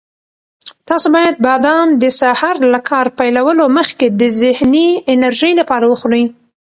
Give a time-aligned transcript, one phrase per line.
[0.87, 6.23] تاسو باید بادام د سهار له کار پیلولو مخکې د ذهني انرژۍ لپاره وخورئ.